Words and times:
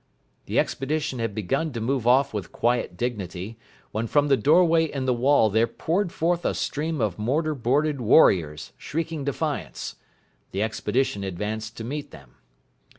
The 0.47 0.57
expedition 0.57 1.19
had 1.19 1.35
begun 1.35 1.71
to 1.73 1.79
move 1.79 2.07
off 2.07 2.33
with 2.33 2.51
quiet 2.51 2.97
dignity, 2.97 3.59
when 3.91 4.07
from 4.07 4.29
the 4.29 4.35
doorway 4.35 4.85
in 4.85 5.05
the 5.05 5.13
wall 5.13 5.51
there 5.51 5.67
poured 5.67 6.11
forth 6.11 6.43
a 6.43 6.55
stream 6.55 6.99
of 6.99 7.19
mortar 7.19 7.53
boarded 7.53 8.01
warriors, 8.01 8.73
shrieking 8.77 9.23
defiance. 9.23 9.97
The 10.53 10.63
expedition 10.63 11.23
advanced 11.23 11.77
to 11.77 11.83
meet 11.83 12.09
them. 12.09 12.33